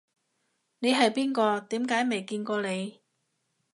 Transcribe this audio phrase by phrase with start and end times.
[0.79, 1.59] 你係邊個？
[1.59, 3.01] 點解未見過你